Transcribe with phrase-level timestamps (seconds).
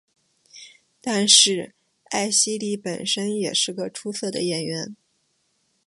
[0.99, 4.95] 但是艾希莉本身也是个出色的演员。